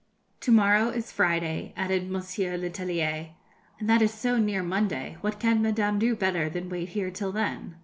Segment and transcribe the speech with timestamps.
[0.39, 3.33] 'To morrow is Friday,' added Monsieur Letellier,
[3.79, 7.31] 'and that is so near Monday, what can Madame do better than wait here till
[7.31, 7.75] then?'